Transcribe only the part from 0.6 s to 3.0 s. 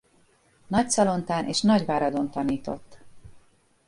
Nagyszalontán és Nagyváradon tanított.